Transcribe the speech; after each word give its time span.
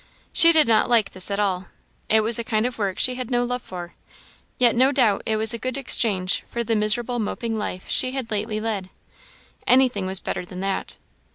She 0.33 0.51
did 0.51 0.67
not 0.67 0.89
like 0.89 1.11
this 1.11 1.29
at 1.29 1.39
all; 1.39 1.67
it 2.09 2.21
was 2.23 2.39
a 2.39 2.43
kind 2.43 2.65
of 2.65 2.79
work 2.79 2.97
she 2.97 3.13
had 3.13 3.29
no 3.29 3.43
love 3.43 3.61
for; 3.61 3.93
yet 4.57 4.75
no 4.75 4.91
doubt 4.91 5.21
it 5.27 5.35
was 5.35 5.53
a 5.53 5.59
good 5.59 5.77
exchange 5.77 6.43
for 6.49 6.63
the 6.63 6.75
miserable 6.75 7.19
moping 7.19 7.55
life 7.55 7.85
she 7.87 8.13
had 8.13 8.31
lately 8.31 8.59
led. 8.59 8.89
Any 9.67 9.89
thing 9.89 10.07
was 10.07 10.19
better 10.19 10.43
than 10.43 10.59
that. 10.61 10.97